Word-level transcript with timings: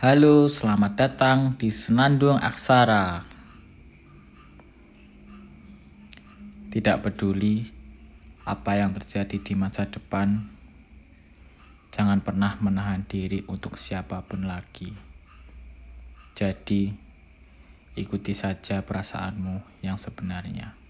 Halo, 0.00 0.48
selamat 0.48 0.96
datang 0.96 1.38
di 1.60 1.68
Senandung 1.68 2.40
Aksara. 2.40 3.20
Tidak 6.72 7.04
peduli 7.04 7.68
apa 8.48 8.80
yang 8.80 8.96
terjadi 8.96 9.36
di 9.44 9.52
masa 9.52 9.92
depan, 9.92 10.40
jangan 11.92 12.24
pernah 12.24 12.56
menahan 12.64 13.04
diri 13.04 13.44
untuk 13.44 13.76
siapa 13.76 14.24
pun 14.24 14.48
lagi. 14.48 14.88
Jadi, 16.32 16.88
ikuti 17.92 18.32
saja 18.32 18.80
perasaanmu 18.80 19.84
yang 19.84 20.00
sebenarnya. 20.00 20.80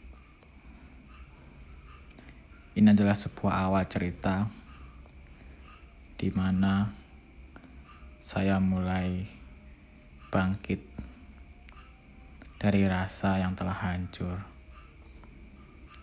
Ini 2.79 2.95
adalah 2.95 3.19
sebuah 3.19 3.75
awal 3.75 3.83
cerita 3.91 4.47
di 6.15 6.31
mana 6.31 7.00
saya 8.21 8.61
mulai 8.61 9.25
bangkit 10.29 10.85
dari 12.61 12.85
rasa 12.85 13.41
yang 13.41 13.57
telah 13.57 13.73
hancur, 13.73 14.45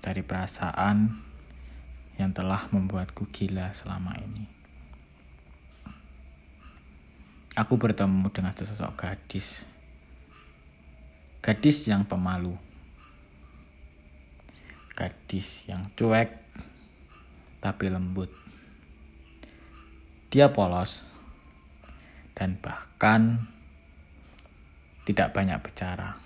dari 0.01 0.25
perasaan 0.25 1.21
yang 2.17 2.33
telah 2.33 2.65
membuatku 2.73 3.29
gila 3.29 3.69
selama 3.77 4.17
ini. 4.17 4.49
Aku 7.53 7.77
bertemu 7.77 8.29
dengan 8.33 8.53
sesosok 8.57 8.97
gadis, 8.97 9.65
gadis 11.45 11.85
yang 11.85 12.05
pemalu, 12.05 12.57
gadis 14.97 15.69
yang 15.69 15.85
cuek 15.93 16.33
tapi 17.61 17.89
lembut. 17.89 18.29
Dia 20.33 20.49
polos 20.53 21.16
dan 22.37 22.61
bahkan 22.61 23.49
tidak 25.09 25.33
banyak 25.33 25.57
bicara. 25.57 26.21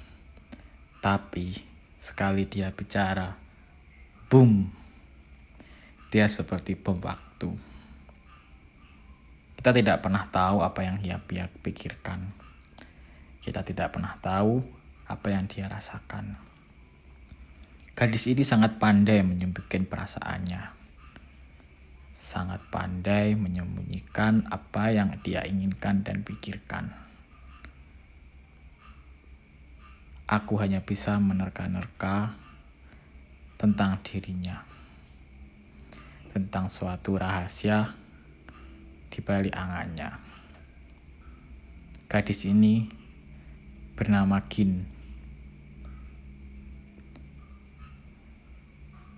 Tapi 1.00 1.56
sekali 1.96 2.44
dia 2.52 2.76
bicara, 2.76 3.32
boom, 4.28 4.68
dia 6.12 6.28
seperti 6.28 6.76
bom 6.76 7.00
waktu. 7.00 7.48
Kita 9.56 9.72
tidak 9.72 10.04
pernah 10.04 10.28
tahu 10.28 10.60
apa 10.60 10.84
yang 10.84 11.00
dia 11.00 11.16
pikirkan. 11.64 12.28
Kita 13.40 13.64
tidak 13.64 13.96
pernah 13.96 14.20
tahu 14.20 14.60
apa 15.08 15.28
yang 15.32 15.48
dia 15.48 15.72
rasakan. 15.72 16.36
Gadis 17.96 18.28
ini 18.28 18.44
sangat 18.44 18.76
pandai 18.82 19.24
menyembunyikan 19.24 19.88
perasaannya 19.88 20.81
sangat 22.32 22.64
pandai 22.72 23.36
menyembunyikan 23.36 24.48
apa 24.48 24.96
yang 24.96 25.20
dia 25.20 25.44
inginkan 25.44 26.00
dan 26.00 26.24
pikirkan. 26.24 26.88
Aku 30.32 30.56
hanya 30.64 30.80
bisa 30.80 31.20
menerka-nerka 31.20 32.32
tentang 33.60 34.00
dirinya, 34.00 34.64
tentang 36.32 36.72
suatu 36.72 37.20
rahasia 37.20 38.00
di 39.12 39.20
balik 39.20 39.52
angannya. 39.52 40.16
Gadis 42.08 42.48
ini 42.48 42.88
bernama 44.00 44.40
Gin. 44.48 44.88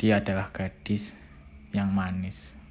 Dia 0.01 0.17
adalah 0.17 0.49
gadis 0.49 1.13
yang 1.77 1.93
manis. 1.93 2.62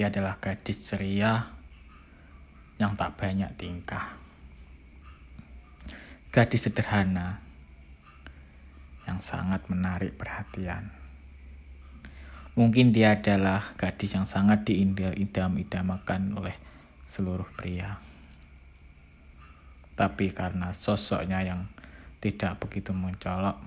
Dia 0.00 0.08
adalah 0.08 0.40
gadis 0.40 0.80
ceria 0.80 1.44
yang 2.80 2.96
tak 2.96 3.20
banyak 3.20 3.52
tingkah. 3.60 4.16
Gadis 6.32 6.64
sederhana 6.64 7.36
yang 9.04 9.20
sangat 9.20 9.68
menarik 9.68 10.16
perhatian. 10.16 10.88
Mungkin 12.56 12.96
dia 12.96 13.20
adalah 13.20 13.76
gadis 13.76 14.16
yang 14.16 14.24
sangat 14.24 14.64
diidam-idamakan 14.64 16.32
oleh 16.32 16.56
seluruh 17.04 17.52
pria. 17.52 18.00
Tapi 20.00 20.32
karena 20.32 20.72
sosoknya 20.72 21.44
yang 21.44 21.68
tidak 22.24 22.56
begitu 22.56 22.96
mencolok, 22.96 23.60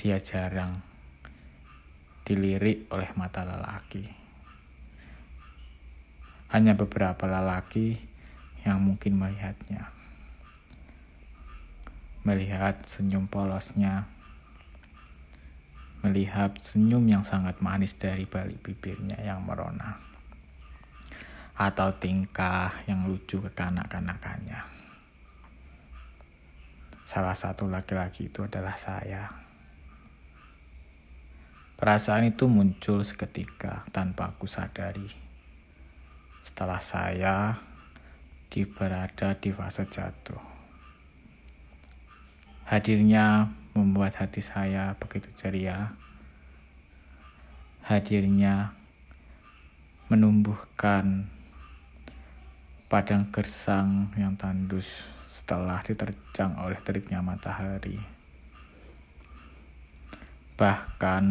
dia 0.00 0.16
jarang 0.24 0.80
dilirik 2.24 2.88
oleh 2.88 3.12
mata 3.12 3.44
lelaki 3.44 4.19
hanya 6.50 6.74
beberapa 6.74 7.30
lelaki 7.30 7.94
yang 8.66 8.82
mungkin 8.82 9.16
melihatnya. 9.16 9.94
Melihat 12.26 12.84
senyum 12.84 13.30
polosnya, 13.30 14.10
melihat 16.02 16.58
senyum 16.58 17.06
yang 17.06 17.24
sangat 17.24 17.62
manis 17.62 17.96
dari 17.96 18.26
balik 18.26 18.60
bibirnya 18.60 19.16
yang 19.22 19.46
merona, 19.46 20.02
atau 21.54 21.94
tingkah 21.96 22.82
yang 22.84 23.06
lucu 23.06 23.40
kekanak-kanakannya. 23.40 24.60
Salah 27.06 27.34
satu 27.38 27.70
laki-laki 27.70 28.28
itu 28.28 28.44
adalah 28.44 28.74
saya. 28.76 29.32
Perasaan 31.80 32.28
itu 32.28 32.44
muncul 32.44 33.00
seketika 33.00 33.88
tanpa 33.88 34.36
aku 34.36 34.44
sadari 34.44 35.29
setelah 36.40 36.80
saya 36.80 37.60
di 38.50 38.66
berada 38.66 39.36
di 39.38 39.54
fase 39.54 39.86
jatuh. 39.86 40.42
Hadirnya 42.66 43.50
membuat 43.74 44.18
hati 44.18 44.42
saya 44.42 44.94
begitu 44.98 45.30
ceria. 45.38 45.94
Hadirnya 47.86 48.74
menumbuhkan 50.10 51.30
padang 52.90 53.30
gersang 53.30 54.10
yang 54.18 54.34
tandus 54.34 55.06
setelah 55.30 55.82
diterjang 55.82 56.58
oleh 56.58 56.78
teriknya 56.82 57.22
matahari. 57.22 57.98
Bahkan 60.58 61.24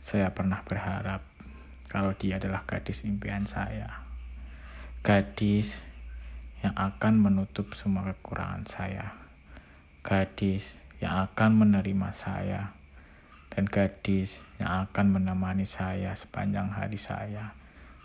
saya 0.00 0.28
pernah 0.32 0.60
berharap 0.64 1.31
kalau 1.92 2.16
dia 2.16 2.40
adalah 2.40 2.64
gadis 2.64 3.04
impian 3.04 3.44
saya. 3.44 4.00
Gadis 5.04 5.84
yang 6.64 6.72
akan 6.72 7.20
menutup 7.20 7.76
semua 7.76 8.08
kekurangan 8.08 8.64
saya. 8.64 9.12
Gadis 10.00 10.80
yang 11.04 11.28
akan 11.28 11.60
menerima 11.60 12.08
saya. 12.16 12.72
Dan 13.52 13.68
gadis 13.68 14.40
yang 14.56 14.88
akan 14.88 15.20
menemani 15.20 15.68
saya 15.68 16.16
sepanjang 16.16 16.72
hari 16.72 16.96
saya. 16.96 17.52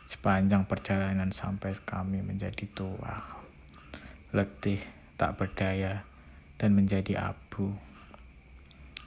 Sepanjang 0.03 0.67
perjalanan 0.67 1.31
sampai 1.31 1.71
kami 1.87 2.19
menjadi 2.19 2.67
tua. 2.75 3.23
Letih, 4.35 4.83
tak 5.15 5.39
berdaya, 5.39 6.03
dan 6.59 6.75
menjadi 6.75 7.31
abu 7.31 7.86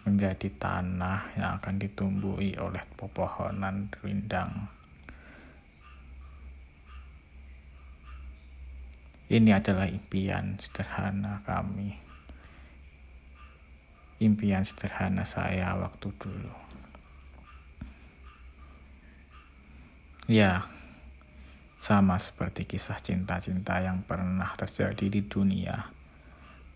menjadi 0.04 0.48
tanah 0.56 1.36
yang 1.36 1.50
akan 1.60 1.76
ditumbuhi 1.76 2.56
oleh 2.56 2.80
pepohonan 2.96 3.92
rindang. 4.00 4.68
Ini 9.30 9.50
adalah 9.54 9.86
impian 9.86 10.58
sederhana 10.58 11.38
kami. 11.46 11.94
Impian 14.18 14.66
sederhana 14.66 15.22
saya 15.22 15.78
waktu 15.78 16.10
dulu. 16.18 16.54
Ya, 20.26 20.66
sama 21.78 22.18
seperti 22.18 22.66
kisah 22.66 22.98
cinta-cinta 22.98 23.78
yang 23.78 24.02
pernah 24.02 24.50
terjadi 24.58 25.06
di 25.06 25.22
dunia, 25.26 25.90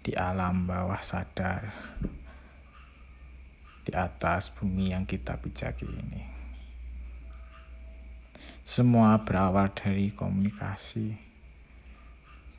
di 0.03 0.15
alam 0.15 0.67
bawah 0.67 1.03
sadar 1.03 1.75
di 3.84 3.92
atas 3.92 4.48
bumi 4.48 4.96
yang 4.96 5.04
kita 5.04 5.36
pijaki 5.36 5.84
ini. 5.84 6.25
Semua 8.64 9.20
berawal 9.20 9.69
dari 9.76 10.08
komunikasi, 10.08 11.12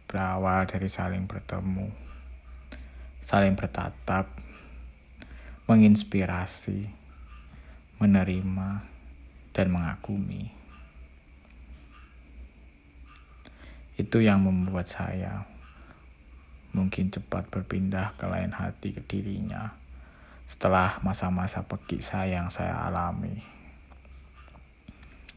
berawal 0.05 0.69
dari 0.69 0.85
saling 0.85 1.25
bertemu, 1.25 1.89
saling 3.25 3.57
bertatap, 3.57 4.29
menginspirasi, 5.65 6.93
menerima, 7.97 8.85
dan 9.49 9.67
mengagumi. 9.73 10.53
Itu 13.97 14.21
yang 14.21 14.45
membuat 14.45 14.85
saya 14.85 15.49
mungkin 16.75 17.09
cepat 17.09 17.49
berpindah 17.49 18.13
ke 18.19 18.27
lain 18.29 18.51
hati 18.51 18.91
ke 18.91 19.01
dirinya 19.07 19.84
setelah 20.45 21.01
masa-masa 21.01 21.65
pergi 21.65 22.01
saya 22.01 22.41
yang 22.41 22.53
saya 22.53 22.85
alami. 22.85 23.41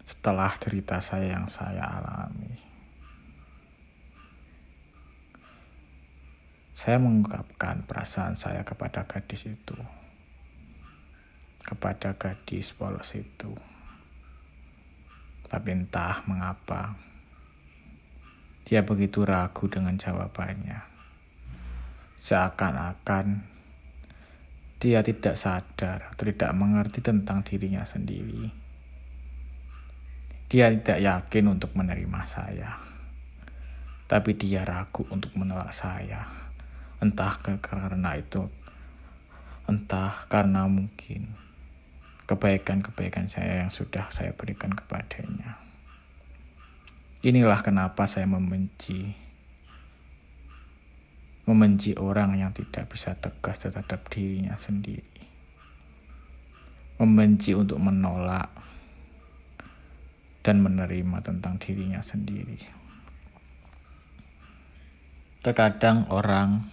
Setelah 0.05 0.53
derita 0.61 1.01
saya 1.01 1.37
yang 1.37 1.49
saya 1.49 1.85
alami. 1.85 2.57
Saya 6.79 7.03
mengungkapkan 7.03 7.83
perasaan 7.85 8.39
saya 8.39 8.63
kepada 8.63 9.03
gadis 9.05 9.51
itu, 9.51 9.77
kepada 11.67 12.15
gadis 12.15 12.71
polos 12.71 13.19
itu. 13.19 13.51
Tapi 15.49 15.69
entah 15.75 16.23
mengapa, 16.31 16.95
dia 18.63 18.85
begitu 18.87 19.27
ragu 19.27 19.67
dengan 19.67 19.99
jawabannya. 19.99 20.79
Seakan-akan 22.15 23.58
dia 24.79 25.03
tidak 25.03 25.35
sadar 25.35 26.15
atau 26.15 26.23
tidak 26.23 26.55
mengerti 26.55 27.03
tentang 27.03 27.43
dirinya 27.43 27.83
sendiri. 27.83 28.47
Dia 30.47 30.71
tidak 30.71 31.03
yakin 31.03 31.45
untuk 31.51 31.75
menerima 31.75 32.21
saya, 32.25 32.79
tapi 34.07 34.39
dia 34.39 34.63
ragu 34.63 35.05
untuk 35.11 35.35
menolak 35.35 35.75
saya. 35.75 36.25
Entah 37.03 37.35
karena 37.43 38.19
itu 38.19 38.47
entah 39.69 40.25
karena 40.33 40.65
mungkin 40.65 41.37
kebaikan-kebaikan 42.25 43.29
saya 43.29 43.67
yang 43.67 43.71
sudah 43.71 44.09
saya 44.09 44.33
berikan 44.33 44.73
kepadanya. 44.73 45.61
Inilah 47.21 47.61
kenapa 47.61 48.09
saya 48.09 48.25
membenci 48.25 49.28
membenci 51.49 51.97
orang 51.97 52.37
yang 52.37 52.53
tidak 52.53 52.93
bisa 52.93 53.17
tegas 53.17 53.65
terhadap 53.65 54.05
dirinya 54.13 54.53
sendiri 54.61 55.25
membenci 57.01 57.57
untuk 57.57 57.81
menolak 57.81 58.53
dan 60.45 60.61
menerima 60.61 61.25
tentang 61.25 61.57
dirinya 61.57 62.05
sendiri 62.05 62.61
terkadang 65.41 66.05
orang 66.13 66.69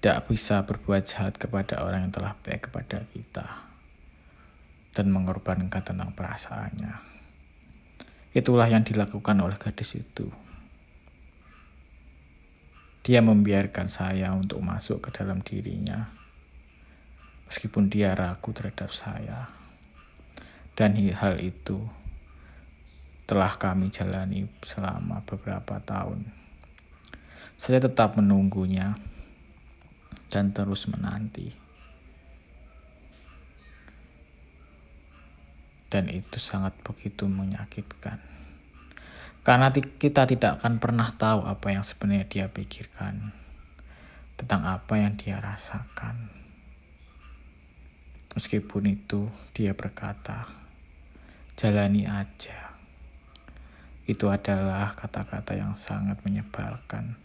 tidak 0.00 0.32
bisa 0.32 0.64
berbuat 0.64 1.04
jahat 1.04 1.36
kepada 1.36 1.84
orang 1.84 2.08
yang 2.08 2.14
telah 2.14 2.32
baik 2.40 2.72
kepada 2.72 3.04
kita 3.12 3.68
dan 4.96 5.06
mengorbankan 5.12 5.84
tentang 5.84 6.16
perasaannya. 6.16 6.94
Itulah 8.32 8.72
yang 8.72 8.80
dilakukan 8.80 9.36
oleh 9.44 9.60
gadis 9.60 10.00
itu. 10.00 10.30
Dia 13.10 13.18
membiarkan 13.26 13.90
saya 13.90 14.30
untuk 14.30 14.62
masuk 14.62 15.02
ke 15.02 15.10
dalam 15.10 15.42
dirinya, 15.42 16.14
meskipun 17.50 17.90
dia 17.90 18.14
ragu 18.14 18.54
terhadap 18.54 18.94
saya. 18.94 19.50
Dan 20.78 20.94
hal 20.94 21.42
itu 21.42 21.90
telah 23.26 23.50
kami 23.58 23.90
jalani 23.90 24.46
selama 24.62 25.26
beberapa 25.26 25.82
tahun. 25.82 26.22
Saya 27.58 27.82
tetap 27.82 28.14
menunggunya 28.14 28.94
dan 30.30 30.54
terus 30.54 30.86
menanti. 30.86 31.50
Dan 35.90 36.06
itu 36.14 36.38
sangat 36.38 36.78
begitu 36.86 37.26
menyakitkan. 37.26 38.29
Karena 39.40 39.72
kita 39.72 40.28
tidak 40.28 40.60
akan 40.60 40.76
pernah 40.76 41.08
tahu 41.16 41.48
apa 41.48 41.72
yang 41.72 41.80
sebenarnya 41.80 42.28
dia 42.28 42.46
pikirkan 42.52 43.32
tentang 44.36 44.68
apa 44.68 45.00
yang 45.00 45.16
dia 45.16 45.40
rasakan. 45.40 46.28
Meskipun 48.36 48.84
itu 48.88 49.32
dia 49.56 49.72
berkata, 49.72 50.44
jalani 51.56 52.04
aja. 52.04 52.72
Itu 54.08 54.32
adalah 54.32 54.96
kata-kata 54.96 55.56
yang 55.56 55.76
sangat 55.76 56.20
menyebalkan. 56.24 57.16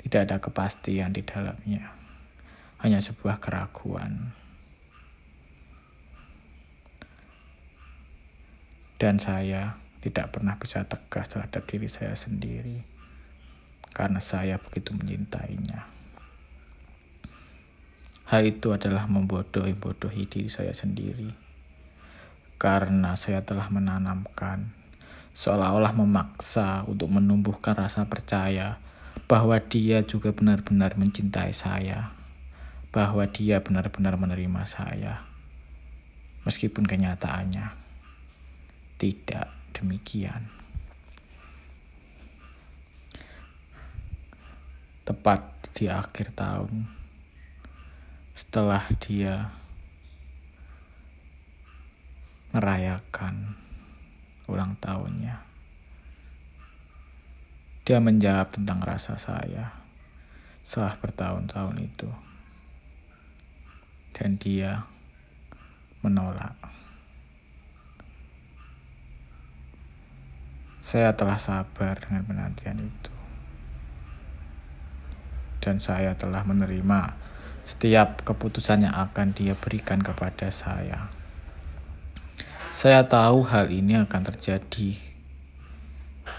Tidak 0.00 0.20
ada 0.24 0.40
kepastian 0.40 1.12
di 1.12 1.20
dalamnya, 1.20 1.92
hanya 2.80 3.00
sebuah 3.00 3.36
keraguan. 3.40 4.32
Dan 8.96 9.20
saya 9.20 9.76
tidak 10.00 10.32
pernah 10.32 10.56
bisa 10.56 10.84
tegas 10.88 11.28
terhadap 11.28 11.62
diri 11.68 11.88
saya 11.88 12.16
sendiri 12.16 12.80
karena 13.92 14.18
saya 14.18 14.56
begitu 14.56 14.96
mencintainya. 14.96 15.84
Hal 18.30 18.46
itu 18.46 18.70
adalah 18.72 19.10
membodohi-bodohi 19.10 20.24
diri 20.30 20.48
saya 20.48 20.72
sendiri 20.72 21.28
karena 22.56 23.16
saya 23.16 23.44
telah 23.44 23.68
menanamkan 23.68 24.72
seolah-olah 25.36 25.92
memaksa 25.96 26.84
untuk 26.88 27.10
menumbuhkan 27.10 27.76
rasa 27.76 28.06
percaya 28.06 28.80
bahwa 29.30 29.58
dia 29.62 30.02
juga 30.02 30.34
benar-benar 30.34 30.98
mencintai 30.98 31.54
saya, 31.54 32.10
bahwa 32.90 33.22
dia 33.30 33.62
benar-benar 33.62 34.18
menerima 34.18 34.62
saya, 34.66 35.22
meskipun 36.42 36.82
kenyataannya 36.82 37.70
tidak 38.98 39.59
demikian. 39.74 40.48
Tepat 45.04 45.42
di 45.74 45.90
akhir 45.90 46.34
tahun, 46.38 46.86
setelah 48.38 48.86
dia 49.02 49.50
merayakan 52.54 53.58
ulang 54.46 54.74
tahunnya 54.82 55.50
dia 57.90 57.98
menjawab 57.98 58.54
tentang 58.54 58.78
rasa 58.86 59.18
saya 59.18 59.74
setelah 60.62 60.94
bertahun-tahun 61.02 61.90
itu. 61.90 62.06
Dan 64.14 64.38
dia 64.38 64.86
menolak. 65.98 66.54
Saya 70.90 71.14
telah 71.14 71.38
sabar 71.38 72.02
dengan 72.02 72.26
penantian 72.26 72.82
itu. 72.82 73.14
Dan 75.62 75.78
saya 75.78 76.18
telah 76.18 76.42
menerima 76.42 77.14
setiap 77.62 78.26
keputusan 78.26 78.90
yang 78.90 78.98
akan 78.98 79.30
dia 79.30 79.54
berikan 79.54 80.02
kepada 80.02 80.50
saya. 80.50 81.14
Saya 82.74 83.06
tahu 83.06 83.46
hal 83.46 83.70
ini 83.70 84.02
akan 84.02 84.34
terjadi. 84.34 84.98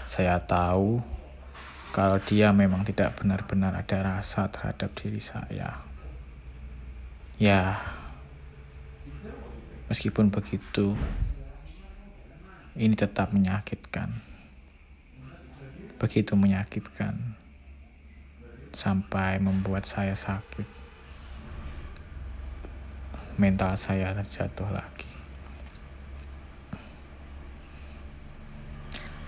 Saya 0.04 0.36
tahu 0.44 1.00
kalau 1.96 2.20
dia 2.20 2.52
memang 2.52 2.84
tidak 2.84 3.16
benar-benar 3.16 3.72
ada 3.72 4.20
rasa 4.20 4.52
terhadap 4.52 4.92
diri 4.92 5.24
saya. 5.24 5.80
Ya, 7.40 7.80
meskipun 9.88 10.28
begitu, 10.28 10.92
ini 12.76 12.92
tetap 12.92 13.32
menyakitkan. 13.32 14.31
Begitu 16.02 16.34
menyakitkan 16.34 17.38
sampai 18.74 19.38
membuat 19.38 19.86
saya 19.86 20.18
sakit. 20.18 20.66
Mental 23.38 23.78
saya 23.78 24.10
terjatuh 24.10 24.66
lagi. 24.66 25.06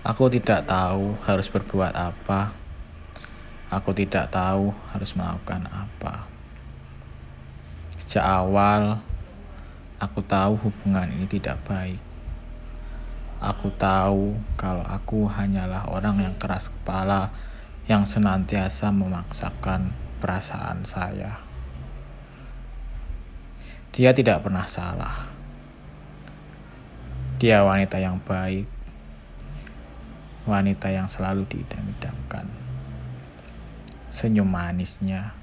Aku 0.05 0.29
tidak 0.29 0.69
tahu 0.69 1.17
harus 1.25 1.49
berbuat 1.49 1.95
apa. 1.95 2.53
Aku 3.73 3.89
tidak 3.95 4.29
tahu 4.29 4.69
harus 4.93 5.15
melakukan 5.17 5.65
apa. 5.71 6.29
Sejak 7.97 8.21
awal, 8.21 9.01
aku 9.97 10.21
tahu 10.21 10.59
hubungan 10.61 11.09
ini 11.09 11.25
tidak 11.25 11.57
baik. 11.65 12.04
Aku 13.43 13.67
tahu 13.75 14.35
kalau 14.55 14.83
aku 14.87 15.27
hanyalah 15.27 15.91
orang 15.91 16.23
yang 16.23 16.35
keras 16.39 16.71
kepala 16.71 17.35
yang 17.85 18.07
senantiasa 18.07 18.89
memaksakan 18.89 19.91
perasaan 20.23 20.87
saya. 20.87 21.37
Dia 23.91 24.15
tidak 24.15 24.43
pernah 24.43 24.63
salah. 24.67 25.27
Dia 27.35 27.67
wanita 27.67 27.99
yang 27.99 28.17
baik, 28.23 28.67
wanita 30.47 30.87
yang 30.87 31.11
selalu 31.11 31.43
diidam-idamkan. 31.51 32.47
Senyum 34.07 34.47
manisnya 34.47 35.35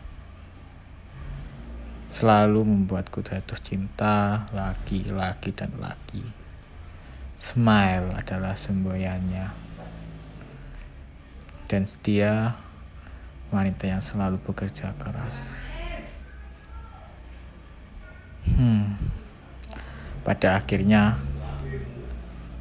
selalu 2.12 2.64
membuatku 2.64 3.25
jatuh 3.25 3.56
cinta 3.61 4.44
lagi, 4.52 5.04
lagi, 5.08 5.49
dan 5.52 5.72
lagi. 5.80 6.41
Smile 7.42 8.14
adalah 8.14 8.54
semboyannya. 8.54 9.50
Dan 11.66 11.82
setia 11.90 12.54
wanita 13.50 13.90
yang 13.90 13.99
selalu 13.99 14.38
bekerja 14.46 14.94
keras. 14.94 15.42
Hmm. 18.46 18.94
Pada 20.22 20.54
akhirnya 20.54 21.18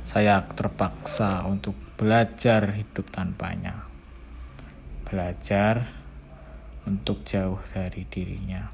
saya 0.01 0.41
terpaksa 0.49 1.45
untuk 1.45 1.77
belajar 1.93 2.73
hidup 2.73 3.05
tanpanya. 3.13 3.85
Belajar 5.05 5.93
untuk 6.89 7.21
jauh 7.21 7.61
dari 7.69 8.01
dirinya. 8.09 8.65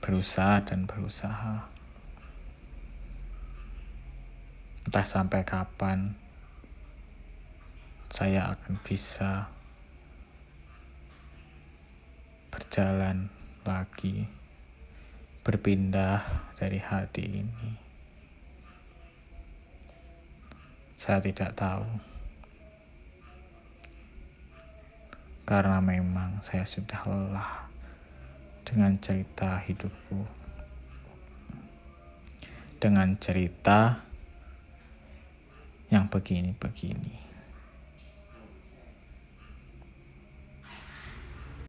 Berusaha 0.00 0.64
dan 0.64 0.88
berusaha. 0.88 1.77
Entah 4.88 5.04
sampai 5.04 5.44
kapan 5.44 6.16
saya 8.08 8.56
akan 8.56 8.80
bisa 8.80 9.52
berjalan 12.48 13.28
lagi, 13.68 14.24
berpindah 15.44 16.24
dari 16.56 16.80
hati 16.80 17.44
ini. 17.44 17.76
Saya 20.96 21.20
tidak 21.20 21.52
tahu, 21.52 21.84
karena 25.44 25.84
memang 25.84 26.40
saya 26.40 26.64
sudah 26.64 27.04
lelah 27.04 27.68
dengan 28.64 28.96
cerita 29.04 29.60
hidupku, 29.68 30.24
dengan 32.80 33.12
cerita 33.20 34.07
yang 35.88 36.08
begini-begini. 36.08 37.27